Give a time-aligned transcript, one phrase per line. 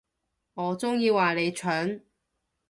[0.55, 2.03] 我中意話你蠢